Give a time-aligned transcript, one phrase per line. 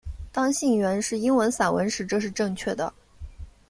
[0.31, 2.91] 当信源是英文散文时这是正确的。